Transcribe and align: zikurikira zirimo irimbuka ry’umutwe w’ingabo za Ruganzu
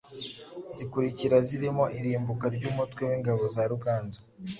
zikurikira 0.75 1.37
zirimo 1.47 1.83
irimbuka 1.97 2.45
ry’umutwe 2.55 3.01
w’ingabo 3.09 3.43
za 3.53 3.63
Ruganzu 3.71 4.19